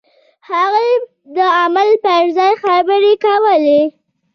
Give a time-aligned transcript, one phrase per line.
[0.49, 0.89] هغوی
[1.35, 3.81] د عمل پر ځای خبرې کولې.